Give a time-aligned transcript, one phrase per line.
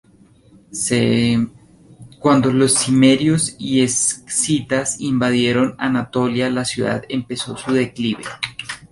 [0.71, 1.37] C..
[2.17, 8.23] Cuando los cimerios y escitas invadieron Anatolia, la ciudad empezó su declive.